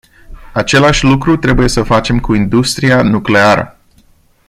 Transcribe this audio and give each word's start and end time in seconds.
Același 0.53 1.03
lucru 1.03 1.35
trebuie 1.37 1.67
să 1.67 1.83
facem 1.83 2.19
cu 2.19 2.33
industria 2.33 3.01
nucleară. 3.01 3.77